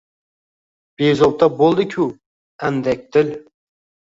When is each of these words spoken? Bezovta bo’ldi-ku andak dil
Bezovta 1.01 1.49
bo’ldi-ku 1.61 2.07
andak 2.71 3.07
dil 3.17 3.31